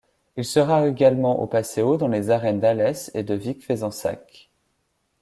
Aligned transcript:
Il 0.35 0.45
sera 0.45 0.87
également 0.87 1.43
au 1.43 1.45
paseo 1.45 1.95
dans 1.95 2.07
les 2.07 2.31
arènes 2.31 2.59
d'Ales 2.59 2.97
et 3.13 3.21
de 3.21 3.35
Vic-Fezensac. 3.35 4.49